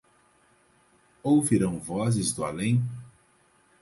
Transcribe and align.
Ouvirão 1.23 1.77
vozes 1.77 2.33
do 2.33 2.43
além 2.43 2.81